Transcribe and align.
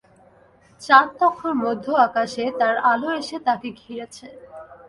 চাঁদ 0.81 1.07
তখন 1.19 1.51
মধ্য-আকাশে, 1.63 2.43
তার 2.59 2.75
আলো 2.91 3.09
এসে 3.11 3.37
তাকে 3.39 3.69
ঘিরেছে। 3.81 4.25